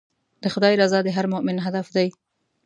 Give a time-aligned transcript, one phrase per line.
[0.41, 2.07] د خدای رضا د هر مؤمن هدف دی.